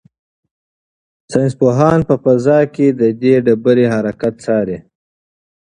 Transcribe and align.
ساینس 1.31 1.53
پوهان 1.59 1.99
په 2.09 2.15
فضا 2.23 2.59
کې 2.73 2.87
د 2.99 3.01
دې 3.21 3.33
ډبرې 3.45 3.85
حرکت 3.93 4.33
څاري. 4.43 4.77